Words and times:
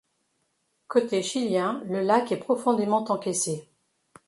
Côté 0.87 1.21
chilien, 1.21 1.83
le 1.85 2.01
lac 2.01 2.31
est 2.31 2.37
profondément 2.39 3.05
encaissé. 3.11 3.69